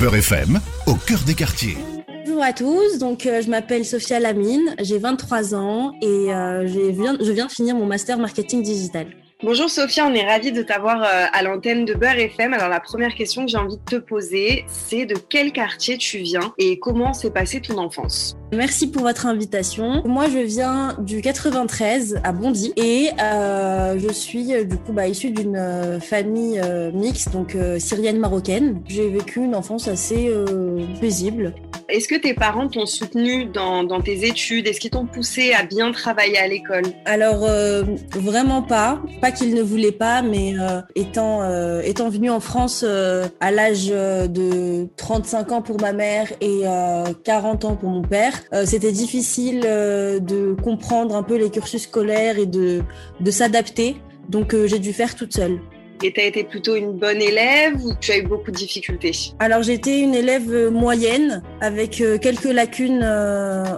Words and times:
Beurre 0.00 0.16
FM, 0.16 0.58
au 0.86 0.94
cœur 0.94 1.18
des 1.26 1.34
quartiers. 1.34 1.76
Bonjour 2.24 2.42
à 2.42 2.54
tous, 2.54 2.96
donc 2.98 3.26
euh, 3.26 3.42
je 3.42 3.50
m'appelle 3.50 3.84
Sophia 3.84 4.18
Lamine, 4.18 4.74
j'ai 4.80 4.96
23 4.96 5.54
ans 5.54 5.92
et 6.00 6.06
euh, 6.06 6.66
je, 6.66 6.90
viens, 6.90 7.18
je 7.20 7.30
viens 7.30 7.44
de 7.44 7.52
finir 7.52 7.74
mon 7.74 7.84
master 7.84 8.16
marketing 8.16 8.62
digital. 8.62 9.08
Bonjour 9.42 9.70
Sophia, 9.70 10.06
on 10.06 10.12
est 10.12 10.26
ravis 10.26 10.52
de 10.52 10.60
t'avoir 10.60 11.02
euh, 11.02 11.24
à 11.32 11.42
l'antenne 11.42 11.86
de 11.86 11.94
Beurre 11.94 12.18
FM. 12.18 12.52
Alors 12.52 12.68
la 12.68 12.78
première 12.78 13.14
question 13.14 13.46
que 13.46 13.50
j'ai 13.50 13.56
envie 13.56 13.78
de 13.78 13.82
te 13.82 13.96
poser, 13.96 14.66
c'est 14.68 15.06
de 15.06 15.14
quel 15.14 15.52
quartier 15.52 15.96
tu 15.96 16.18
viens 16.18 16.52
et 16.58 16.78
comment 16.78 17.14
s'est 17.14 17.30
passée 17.30 17.62
ton 17.62 17.78
enfance? 17.78 18.36
Merci 18.52 18.90
pour 18.90 19.00
votre 19.00 19.24
invitation. 19.24 20.02
Moi, 20.04 20.26
je 20.28 20.40
viens 20.40 20.94
du 20.98 21.22
93 21.22 22.20
à 22.22 22.32
Bondy 22.32 22.74
et 22.76 23.08
euh, 23.18 23.98
je 23.98 24.12
suis 24.12 24.52
euh, 24.52 24.64
du 24.64 24.76
coup 24.76 24.92
bah, 24.92 25.08
issue 25.08 25.30
d'une 25.30 25.98
famille 26.02 26.60
mixte, 26.92 27.32
donc 27.32 27.56
syrienne 27.78 28.18
marocaine. 28.18 28.82
J'ai 28.88 29.08
vécu 29.08 29.40
une 29.40 29.54
enfance 29.54 29.88
assez 29.88 30.30
paisible. 31.00 31.54
Est-ce 31.92 32.08
que 32.08 32.14
tes 32.14 32.34
parents 32.34 32.68
t'ont 32.68 32.86
soutenu 32.86 33.46
dans, 33.46 34.00
tes 34.00 34.26
études? 34.26 34.66
Est-ce 34.66 34.80
qu'ils 34.80 34.90
t'ont 34.90 35.06
poussé 35.06 35.52
à 35.52 35.64
bien 35.64 35.92
travailler 35.92 36.38
à 36.38 36.46
l'école? 36.46 36.84
Alors 37.04 37.44
euh, 37.44 37.82
vraiment 38.10 38.62
pas, 38.62 39.02
pas 39.20 39.30
qu'ils 39.30 39.54
ne 39.54 39.62
voulaient 39.62 39.92
pas, 39.92 40.22
mais 40.22 40.54
euh, 40.58 40.80
étant 40.94 41.42
euh, 41.42 41.80
étant 41.82 42.08
venu 42.08 42.30
en 42.30 42.40
France 42.40 42.84
euh, 42.86 43.26
à 43.40 43.50
l'âge 43.50 43.88
de 43.88 44.88
35 44.96 45.52
ans 45.52 45.62
pour 45.62 45.80
ma 45.80 45.92
mère 45.92 46.28
et 46.40 46.62
40 47.24 47.64
ans 47.64 47.76
pour 47.76 47.88
mon 47.88 48.02
père, 48.02 48.32
c'était 48.64 48.92
difficile 48.92 49.60
de 49.60 50.54
comprendre 50.62 51.16
un 51.16 51.22
peu 51.22 51.36
les 51.36 51.50
cursus 51.50 51.82
scolaires 51.82 52.38
et 52.38 52.46
de 52.46 52.82
de 53.20 53.30
s'adapter. 53.30 53.96
Donc 54.28 54.54
j'ai 54.66 54.78
dû 54.78 54.92
faire 54.92 55.14
toute 55.14 55.34
seule. 55.34 55.58
Et 56.02 56.12
tu 56.12 56.20
as 56.20 56.24
été 56.24 56.44
plutôt 56.44 56.76
une 56.76 56.92
bonne 56.92 57.20
élève 57.20 57.74
ou 57.84 57.92
tu 58.00 58.12
as 58.12 58.18
eu 58.18 58.22
beaucoup 58.22 58.50
de 58.50 58.56
difficultés 58.56 59.12
Alors 59.38 59.62
j'étais 59.62 60.00
une 60.00 60.14
élève 60.14 60.70
moyenne 60.70 61.42
avec 61.60 62.02
quelques 62.20 62.44
lacunes 62.44 63.04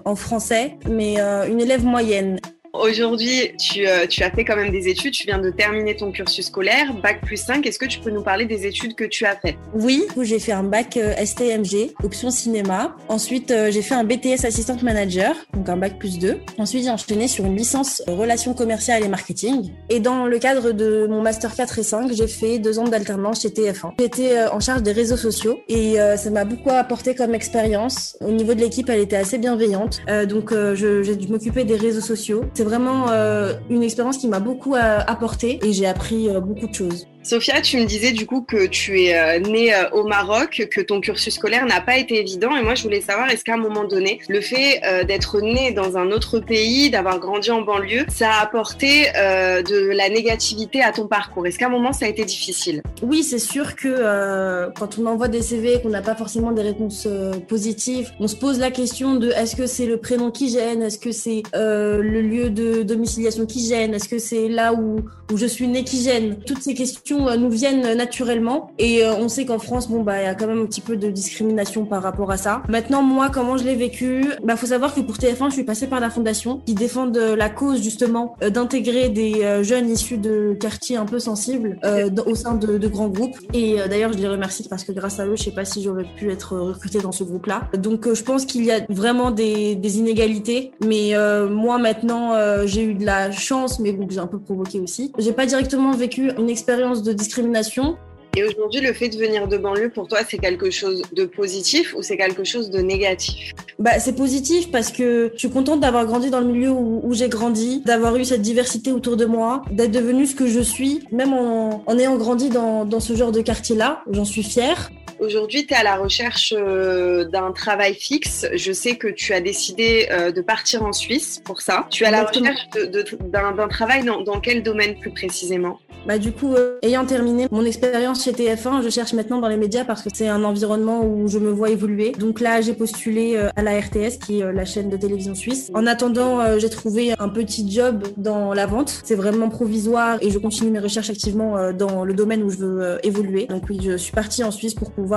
en 0.05 0.14
français, 0.14 0.77
mais 0.88 1.19
une 1.19 1.61
élève 1.61 1.84
moyenne. 1.84 2.38
Aujourd'hui, 2.72 3.52
tu, 3.58 3.86
euh, 3.86 4.06
tu, 4.06 4.22
as 4.22 4.30
fait 4.30 4.46
quand 4.46 4.56
même 4.56 4.70
des 4.70 4.88
études, 4.88 5.12
tu 5.12 5.26
viens 5.26 5.38
de 5.38 5.50
terminer 5.50 5.94
ton 5.94 6.10
cursus 6.10 6.46
scolaire, 6.46 6.94
bac 7.02 7.20
plus 7.20 7.36
5. 7.36 7.66
Est-ce 7.66 7.78
que 7.78 7.84
tu 7.84 8.00
peux 8.00 8.08
nous 8.08 8.22
parler 8.22 8.46
des 8.46 8.66
études 8.66 8.94
que 8.94 9.04
tu 9.04 9.26
as 9.26 9.36
faites? 9.36 9.56
Oui, 9.74 10.04
j'ai 10.22 10.38
fait 10.38 10.52
un 10.52 10.62
bac 10.62 10.96
euh, 10.96 11.14
STMG, 11.22 11.92
option 12.02 12.30
cinéma. 12.30 12.96
Ensuite, 13.08 13.50
euh, 13.50 13.70
j'ai 13.70 13.82
fait 13.82 13.94
un 13.94 14.04
BTS 14.04 14.46
assistant 14.46 14.78
manager, 14.82 15.36
donc 15.52 15.68
un 15.68 15.76
bac 15.76 15.98
plus 15.98 16.18
2. 16.18 16.38
Ensuite, 16.56 16.84
j'ai 16.84 16.90
enchaîné 16.90 17.28
sur 17.28 17.44
une 17.44 17.58
licence 17.58 18.02
relations 18.06 18.54
commerciales 18.54 19.04
et 19.04 19.08
marketing. 19.08 19.70
Et 19.90 20.00
dans 20.00 20.24
le 20.24 20.38
cadre 20.38 20.72
de 20.72 21.06
mon 21.06 21.20
master 21.20 21.54
4 21.54 21.78
et 21.78 21.82
5, 21.82 22.12
j'ai 22.14 22.26
fait 22.26 22.58
deux 22.58 22.78
ans 22.78 22.88
d'alternance 22.88 23.42
chez 23.42 23.50
TF1. 23.50 23.92
J'étais 23.98 24.46
en 24.46 24.60
charge 24.60 24.82
des 24.82 24.92
réseaux 24.92 25.18
sociaux 25.18 25.60
et 25.68 25.96
ça 26.16 26.30
m'a 26.30 26.46
beaucoup 26.46 26.70
apporté 26.70 27.14
comme 27.14 27.34
expérience. 27.34 28.16
Au 28.22 28.30
niveau 28.30 28.54
de 28.54 28.60
l'équipe, 28.60 28.88
elle 28.88 29.00
était 29.00 29.16
assez 29.16 29.36
bienveillante. 29.36 30.00
donc, 30.26 30.54
j'ai 30.74 31.16
dû 31.16 31.28
m'occuper 31.28 31.64
des 31.64 31.76
réseaux 31.76 32.00
sociaux 32.00 32.44
vraiment 32.64 33.10
euh, 33.10 33.55
une 33.70 33.82
expérience 33.82 34.18
qui 34.18 34.28
m'a 34.28 34.41
beaucoup 34.41 34.74
euh, 34.74 34.98
apporté 35.06 35.58
et 35.66 35.72
j'ai 35.72 35.86
appris 35.86 36.28
euh, 36.28 36.41
beaucoup 36.41 36.66
de 36.66 36.74
choses. 36.74 37.06
Sophia, 37.24 37.60
tu 37.60 37.76
me 37.76 37.84
disais 37.84 38.10
du 38.10 38.26
coup 38.26 38.42
que 38.42 38.66
tu 38.66 39.00
es 39.00 39.16
euh, 39.16 39.38
née 39.38 39.72
euh, 39.72 39.88
au 39.92 40.02
Maroc, 40.02 40.66
que 40.68 40.80
ton 40.80 41.00
cursus 41.00 41.34
scolaire 41.34 41.64
n'a 41.66 41.80
pas 41.80 41.96
été 41.96 42.18
évident. 42.18 42.56
Et 42.56 42.62
moi, 42.62 42.74
je 42.74 42.82
voulais 42.82 43.00
savoir, 43.00 43.30
est-ce 43.30 43.44
qu'à 43.44 43.54
un 43.54 43.58
moment 43.58 43.84
donné, 43.84 44.18
le 44.28 44.40
fait 44.40 44.80
euh, 44.84 45.04
d'être 45.04 45.40
née 45.40 45.70
dans 45.70 45.96
un 45.96 46.10
autre 46.10 46.40
pays, 46.40 46.90
d'avoir 46.90 47.20
grandi 47.20 47.52
en 47.52 47.62
banlieue, 47.62 48.06
ça 48.08 48.30
a 48.30 48.42
apporté 48.42 49.04
de 49.12 49.90
la 49.90 50.08
négativité 50.08 50.82
à 50.82 50.90
ton 50.90 51.06
parcours? 51.06 51.46
Est-ce 51.46 51.58
qu'à 51.58 51.66
un 51.66 51.70
moment, 51.70 51.92
ça 51.92 52.06
a 52.06 52.08
été 52.08 52.24
difficile? 52.24 52.82
Oui, 53.02 53.22
c'est 53.22 53.38
sûr 53.38 53.76
que 53.76 54.70
quand 54.78 54.98
on 54.98 55.06
envoie 55.06 55.28
des 55.28 55.42
CV 55.42 55.74
et 55.74 55.80
qu'on 55.80 55.90
n'a 55.90 56.02
pas 56.02 56.16
forcément 56.16 56.50
des 56.50 56.62
réponses 56.62 57.06
positives, 57.48 58.10
on 58.18 58.26
se 58.26 58.36
pose 58.36 58.58
la 58.58 58.70
question 58.70 59.14
de 59.14 59.30
est-ce 59.30 59.54
que 59.54 59.66
c'est 59.66 59.86
le 59.86 59.98
prénom 59.98 60.30
qui 60.30 60.50
gêne? 60.50 60.82
Est-ce 60.82 60.98
que 60.98 61.12
c'est 61.12 61.42
le 61.54 62.20
lieu 62.20 62.50
de 62.50 62.82
domiciliation 62.82 63.46
qui 63.46 63.66
gêne? 63.66 63.94
Est-ce 63.94 64.08
que 64.08 64.18
c'est 64.18 64.48
là 64.48 64.72
où, 64.72 65.00
où 65.32 65.36
je 65.36 65.46
suis 65.46 65.68
née 65.68 65.84
qui 65.84 66.02
gêne? 66.02 66.38
Toutes 66.44 66.62
ces 66.62 66.74
questions 66.74 67.11
nous 67.12 67.50
viennent 67.50 67.95
naturellement 67.96 68.70
et 68.78 69.05
on 69.06 69.28
sait 69.28 69.45
qu'en 69.45 69.58
France 69.58 69.89
bon 69.89 70.02
bah 70.02 70.20
il 70.20 70.24
y 70.24 70.28
a 70.28 70.34
quand 70.34 70.46
même 70.46 70.61
un 70.61 70.67
petit 70.67 70.80
peu 70.80 70.96
de 70.96 71.08
discrimination 71.11 71.84
par 71.84 72.02
rapport 72.02 72.30
à 72.30 72.36
ça. 72.36 72.62
Maintenant 72.68 73.02
moi 73.02 73.30
comment 73.30 73.56
je 73.56 73.64
l'ai 73.64 73.77
vécu? 73.77 74.24
Bah 74.45 74.56
faut 74.56 74.67
savoir 74.67 74.95
que 74.95 75.00
pour 75.00 75.17
TF1 75.17 75.48
je 75.48 75.55
suis 75.55 75.64
passée 75.64 75.86
par 75.86 76.00
la 76.00 76.11
fondation 76.11 76.61
qui 76.67 76.74
défendent 76.74 77.17
la 77.17 77.48
cause 77.48 77.83
justement 77.83 78.36
d'intégrer 78.40 79.08
des 79.08 79.62
jeunes 79.62 79.90
issus 79.90 80.18
de 80.18 80.56
quartiers 80.58 80.96
un 80.96 81.06
peu 81.06 81.18
sensibles 81.18 81.78
euh, 81.84 82.11
au 82.27 82.34
sein 82.34 82.55
de, 82.55 82.78
de, 82.78 82.89
grands 82.89 83.08
groupes 83.08 83.36
et 83.52 83.80
euh, 83.80 83.89
d'ailleurs 83.89 84.12
je 84.12 84.18
les 84.18 84.29
remercie 84.29 84.68
parce 84.68 84.84
que 84.84 84.92
grâce 84.92 85.18
à 85.20 85.27
eux 85.27 85.36
je 85.36 85.42
sais 85.44 85.50
pas 85.50 85.64
si 85.64 85.83
j'aurais 85.83 86.06
pu 86.17 86.30
être 86.30 86.56
recrutée 86.56 87.00
dans 87.00 87.12
ce 87.12 87.24
groupe 87.24 87.46
là. 87.46 87.68
Donc 87.77 88.06
euh, 88.06 88.14
je 88.14 88.23
pense 88.23 88.44
qu'il 88.44 88.64
y 88.64 88.70
a 88.70 88.80
vraiment 88.89 89.30
des, 89.30 89.74
des 89.74 89.98
inégalités 89.98 90.73
mais 90.84 91.12
moi 91.48 91.79
maintenant 91.79 92.33
j'ai 92.64 92.84
eu 92.84 92.94
de 92.94 93.05
la 93.05 93.30
chance 93.30 93.79
mais 93.79 93.92
bon 93.92 94.06
j'ai 94.08 94.18
un 94.18 94.27
peu 94.27 94.39
provoqué 94.39 94.80
aussi. 94.80 95.12
J'ai 95.18 95.33
pas 95.33 95.46
directement 95.46 95.92
vécu 95.92 96.30
une 96.39 96.50
expérience 96.50 97.02
de 97.02 97.13
discrimination. 97.13 97.96
Et 98.35 98.45
aujourd'hui, 98.45 98.80
le 98.80 98.95
fait 98.95 99.11
de 99.11 99.18
venir 99.18 99.46
de 99.46 99.58
banlieue, 99.58 99.90
pour 99.90 100.08
toi, 100.08 100.20
c'est 100.27 100.39
quelque 100.39 100.70
chose 100.70 101.02
de 101.13 101.27
positif 101.27 101.95
ou 101.95 102.01
c'est 102.01 102.17
quelque 102.17 102.45
chose 102.45 102.70
de 102.70 102.80
négatif? 102.80 103.52
Bah, 103.79 103.98
c'est 103.98 104.17
positif 104.17 104.70
parce 104.70 104.90
que 104.90 105.33
je 105.35 105.39
suis 105.39 105.51
contente 105.51 105.80
d'avoir 105.80 106.07
grandi 106.07 106.30
dans 106.30 106.41
le 106.41 106.46
milieu 106.46 106.70
où, 106.70 107.02
où 107.05 107.12
j'ai 107.12 107.29
grandi, 107.29 107.83
d'avoir 107.85 108.17
eu 108.17 108.24
cette 108.24 108.41
diversité 108.41 108.91
autour 108.91 109.18
de 109.18 109.27
moi, 109.27 109.62
d'être 109.70 109.91
devenue 109.91 110.27
ce 110.27 110.35
que 110.35 110.46
je 110.46 110.61
suis, 110.61 111.02
même 111.12 111.35
en, 111.35 111.85
en 111.86 111.98
ayant 111.98 112.17
grandi 112.17 112.48
dans, 112.48 112.86
dans 112.86 113.01
ce 113.01 113.14
genre 113.14 113.33
de 113.33 113.42
quartier-là. 113.42 114.02
J'en 114.11 114.24
suis 114.24 114.42
fière. 114.42 114.91
Aujourd'hui, 115.22 115.64
tu 115.66 115.72
es 115.72 115.77
à 115.77 115.84
la 115.84 115.94
recherche 115.94 116.52
euh, 116.56 117.24
d'un 117.24 117.52
travail 117.52 117.94
fixe. 117.94 118.44
Je 118.56 118.72
sais 118.72 118.96
que 118.96 119.06
tu 119.06 119.33
as 119.33 119.40
décidé 119.40 120.08
euh, 120.10 120.33
de 120.33 120.40
partir 120.40 120.83
en 120.83 120.92
Suisse 120.92 121.40
pour 121.44 121.60
ça. 121.60 121.86
Tu 121.90 122.02
es 122.02 122.08
à 122.08 122.10
la 122.10 122.24
recherche 122.24 122.68
d'un 122.74 123.68
travail 123.68 124.05
dans, 124.05 124.22
dans, 124.22 124.40
quel 124.40 124.64
domaine 124.64 124.98
plus 124.98 125.12
précisément? 125.12 125.78
Bah, 126.08 126.18
Du 126.18 126.32
coup, 126.32 126.56
euh, 126.56 126.80
ayant 126.82 127.05
terminé 127.05 127.46
mon 127.52 127.64
expérience 127.64 128.25
chez 128.25 128.32
TF1, 128.32 128.82
je 128.82 128.88
cherche 128.88 129.12
maintenant 129.12 129.38
dans 129.38 129.46
les 129.46 129.56
médias 129.56 129.84
parce 129.84 130.02
que 130.02 130.08
c'est 130.12 130.26
un 130.26 130.43
environnement 130.43 131.05
où 131.05 131.28
je 131.28 131.38
me 131.38 131.52
vois 131.52 131.70
évoluer. 131.70 132.11
Donc 132.19 132.40
là, 132.40 132.61
j'ai 132.61 132.75
postulé 132.75 133.37
à 133.55 133.62
la 133.62 133.78
RTS, 133.78 134.19
qui 134.26 134.40
est 134.40 134.52
la 134.52 134.64
chaîne 134.64 134.90
de 134.90 134.96
télévision 134.96 135.37
suisse. 135.37 135.70
En 135.72 135.87
attendant, 135.87 136.58
j'ai 136.58 136.69
trouvé 136.69 137.14
un 137.16 137.28
petit 137.28 137.70
job 137.70 138.02
dans 138.16 138.55
la 138.55 138.66
vente. 138.66 139.02
C'est 139.05 139.14
vraiment 139.14 139.50
provisoire 139.50 140.19
et 140.20 140.31
je 140.32 140.38
continue 140.38 140.72
mes 140.72 140.81
recherches 140.81 141.11
activement 141.11 141.72
dans 141.72 142.05
le 142.05 142.12
domaine 142.12 142.43
où 142.43 142.50
je 142.50 142.56
veux 142.56 142.99
évoluer. 143.05 143.46
Donc 143.46 143.62
oui, 143.70 143.78
je 143.81 143.96
suis 143.96 144.12
partie 144.12 144.43
en 144.43 144.50
Suisse 144.50 144.75
pour 144.75 144.90
pouvoir 144.90 145.12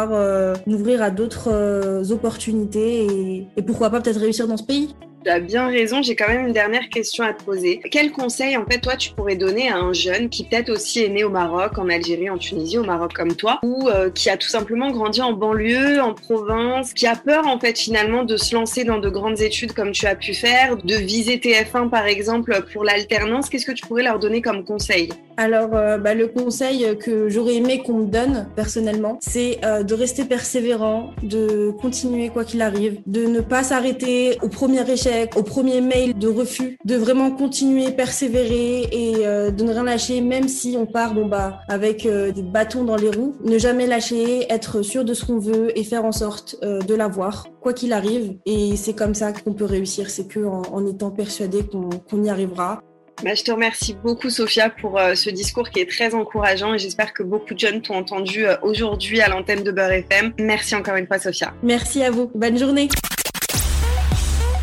m'ouvrir 0.65 1.01
à 1.01 1.09
d'autres 1.09 2.11
opportunités 2.11 3.05
et, 3.05 3.47
et 3.57 3.61
pourquoi 3.61 3.89
pas 3.89 4.01
peut-être 4.01 4.19
réussir 4.19 4.47
dans 4.47 4.57
ce 4.57 4.63
pays 4.63 4.95
tu 5.25 5.31
as 5.31 5.39
bien 5.39 5.67
raison. 5.67 6.01
J'ai 6.01 6.15
quand 6.15 6.27
même 6.27 6.47
une 6.47 6.53
dernière 6.53 6.87
question 6.89 7.23
à 7.23 7.33
te 7.33 7.43
poser. 7.43 7.81
Quel 7.91 8.11
conseil, 8.11 8.55
en 8.57 8.65
fait, 8.65 8.79
toi, 8.79 8.95
tu 8.95 9.11
pourrais 9.11 9.35
donner 9.35 9.69
à 9.69 9.77
un 9.77 9.91
jeune 9.91 10.29
qui 10.29 10.43
peut-être 10.43 10.69
aussi 10.69 11.03
est 11.03 11.09
né 11.09 11.23
au 11.23 11.29
Maroc, 11.29 11.77
en 11.77 11.89
Algérie, 11.89 12.29
en 12.29 12.37
Tunisie, 12.37 12.77
au 12.77 12.83
Maroc 12.83 13.13
comme 13.13 13.35
toi, 13.35 13.59
ou 13.63 13.89
euh, 13.89 14.09
qui 14.11 14.29
a 14.29 14.37
tout 14.37 14.47
simplement 14.47 14.91
grandi 14.91 15.21
en 15.21 15.33
banlieue, 15.33 15.99
en 15.99 16.13
province, 16.13 16.93
qui 16.93 17.07
a 17.07 17.15
peur, 17.15 17.47
en 17.47 17.59
fait, 17.59 17.77
finalement, 17.77 18.23
de 18.23 18.37
se 18.37 18.53
lancer 18.53 18.83
dans 18.83 18.99
de 18.99 19.09
grandes 19.09 19.41
études 19.41 19.73
comme 19.73 19.91
tu 19.91 20.05
as 20.05 20.15
pu 20.15 20.33
faire, 20.33 20.77
de 20.77 20.95
viser 20.95 21.37
TF1, 21.37 21.89
par 21.89 22.05
exemple, 22.05 22.63
pour 22.71 22.83
l'alternance? 22.83 23.49
Qu'est-ce 23.49 23.65
que 23.65 23.71
tu 23.71 23.85
pourrais 23.87 24.03
leur 24.03 24.19
donner 24.19 24.41
comme 24.41 24.63
conseil? 24.63 25.09
Alors, 25.37 25.69
euh, 25.73 25.97
bah, 25.97 26.13
le 26.13 26.27
conseil 26.27 26.97
que 26.97 27.29
j'aurais 27.29 27.55
aimé 27.55 27.83
qu'on 27.83 27.99
me 27.99 28.05
donne, 28.05 28.47
personnellement, 28.55 29.17
c'est 29.21 29.59
euh, 29.65 29.83
de 29.83 29.93
rester 29.93 30.25
persévérant, 30.25 31.11
de 31.23 31.71
continuer 31.81 32.29
quoi 32.29 32.43
qu'il 32.45 32.61
arrive, 32.61 33.01
de 33.05 33.25
ne 33.25 33.41
pas 33.41 33.63
s'arrêter 33.63 34.37
au 34.41 34.47
premier 34.47 34.89
échec 34.89 35.35
au 35.35 35.43
premier 35.43 35.81
mail 35.81 36.17
de 36.17 36.27
refus, 36.27 36.77
de 36.85 36.95
vraiment 36.95 37.31
continuer, 37.31 37.91
persévérer 37.91 38.87
et 38.91 39.25
euh, 39.25 39.51
de 39.51 39.63
ne 39.63 39.71
rien 39.71 39.83
lâcher, 39.83 40.21
même 40.21 40.47
si 40.47 40.75
on 40.79 40.85
part 40.85 41.13
bon 41.13 41.27
bah 41.27 41.59
avec 41.67 42.05
euh, 42.05 42.31
des 42.31 42.43
bâtons 42.43 42.83
dans 42.83 42.95
les 42.95 43.09
roues. 43.09 43.35
Ne 43.43 43.57
jamais 43.57 43.87
lâcher, 43.87 44.51
être 44.51 44.81
sûr 44.81 45.03
de 45.03 45.13
ce 45.13 45.25
qu'on 45.25 45.39
veut 45.39 45.77
et 45.77 45.83
faire 45.83 46.05
en 46.05 46.11
sorte 46.11 46.55
euh, 46.63 46.79
de 46.79 46.95
l'avoir, 46.95 47.47
quoi 47.61 47.73
qu'il 47.73 47.93
arrive. 47.93 48.37
Et 48.45 48.75
c'est 48.75 48.93
comme 48.93 49.13
ça 49.13 49.33
qu'on 49.33 49.53
peut 49.53 49.65
réussir, 49.65 50.09
c'est 50.09 50.27
que 50.27 50.45
en, 50.45 50.61
en, 50.71 50.85
étant 50.85 51.11
persuadé 51.11 51.59
qu'on 51.63 51.89
qu 51.89 52.23
y 52.23 52.29
arrivera. 52.29 52.81
Bah, 53.23 53.33
je 53.33 53.43
te 53.43 53.51
remercie 53.51 53.95
beaucoup, 54.03 54.29
Sophia, 54.29 54.69
pour 54.69 54.99
euh, 54.99 55.15
ce 55.15 55.29
discours 55.29 55.69
qui 55.69 55.79
est 55.79 55.89
très 55.89 56.13
encourageant 56.13 56.73
et 56.73 56.79
j'espère 56.79 57.13
que 57.13 57.23
beaucoup 57.23 57.53
de 57.53 57.59
jeunes 57.59 57.81
t'ont 57.81 57.95
entendu 57.95 58.45
euh, 58.45 58.55
aujourd'hui 58.61 59.21
à 59.21 59.29
l'antenne 59.29 59.63
de 59.63 59.71
Beurre 59.71 59.91
FM. 59.91 60.33
Merci 60.37 60.75
encore 60.75 60.95
une 60.95 61.07
fois, 61.07 61.17
Sophia. 61.17 61.53
Merci 61.63 62.03
à 62.03 62.11
vous. 62.11 62.29
Bonne 62.35 62.57
journée. 62.57 62.89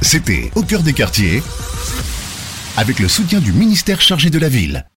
C'était 0.03 0.51
Au 0.55 0.63
cœur 0.63 0.83
des 0.83 0.93
quartiers, 0.93 1.43
avec 2.77 2.99
le 2.99 3.09
soutien 3.09 3.41
du 3.41 3.53
ministère 3.53 4.01
chargé 4.01 4.29
de 4.29 4.39
la 4.39 4.49
ville. 4.49 4.85